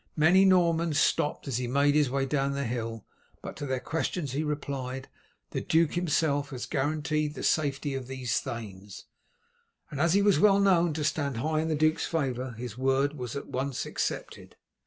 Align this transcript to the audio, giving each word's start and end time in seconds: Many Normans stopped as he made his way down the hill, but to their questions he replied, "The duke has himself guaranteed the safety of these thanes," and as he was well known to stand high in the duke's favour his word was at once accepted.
Many 0.15 0.45
Normans 0.45 0.97
stopped 0.97 1.47
as 1.47 1.57
he 1.57 1.67
made 1.67 1.93
his 1.93 2.09
way 2.09 2.25
down 2.25 2.53
the 2.53 2.63
hill, 2.63 3.05
but 3.43 3.55
to 3.57 3.67
their 3.67 3.79
questions 3.79 4.31
he 4.31 4.43
replied, 4.43 5.07
"The 5.51 5.61
duke 5.61 5.89
has 5.91 5.95
himself 5.97 6.51
guaranteed 6.71 7.35
the 7.35 7.43
safety 7.43 7.93
of 7.93 8.07
these 8.07 8.39
thanes," 8.39 9.05
and 9.91 10.01
as 10.01 10.15
he 10.15 10.23
was 10.23 10.39
well 10.39 10.59
known 10.59 10.93
to 10.95 11.03
stand 11.03 11.37
high 11.37 11.59
in 11.61 11.67
the 11.67 11.75
duke's 11.75 12.07
favour 12.07 12.53
his 12.53 12.79
word 12.79 13.13
was 13.13 13.35
at 13.35 13.45
once 13.45 13.85
accepted. 13.85 14.55